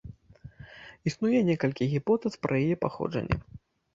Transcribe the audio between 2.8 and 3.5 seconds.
паходжанне.